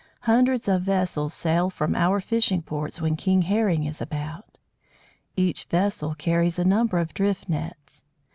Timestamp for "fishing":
2.19-2.63